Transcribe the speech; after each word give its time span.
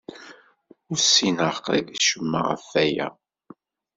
Ur 0.91 0.97
ssineɣ 1.03 1.55
qrib 1.65 1.87
acemma 1.95 2.39
ɣef 2.49 2.65
waya. 2.71 3.07